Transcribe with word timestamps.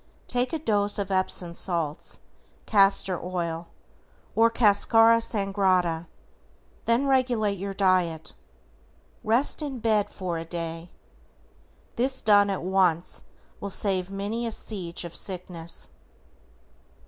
Take 0.25 0.51
a 0.51 0.57
dose 0.57 0.97
of 0.97 1.11
epsom 1.11 1.53
salts, 1.53 2.21
castor 2.65 3.23
oil, 3.23 3.67
or 4.35 4.49
cascara 4.49 5.21
sagrada, 5.21 6.07
then 6.85 7.05
regulate 7.05 7.59
your 7.59 7.75
diet. 7.75 8.33
REST 9.23 9.61
IN 9.61 9.77
BED 9.77 10.09
FOR 10.09 10.39
A 10.39 10.45
DAY. 10.45 10.89
This 11.97 12.23
done 12.23 12.49
at 12.49 12.63
once 12.63 13.23
will 13.59 13.69
save 13.69 14.09
many 14.09 14.47
a 14.47 14.51
siege 14.51 15.05
of 15.05 15.15
sickness. 15.15 15.91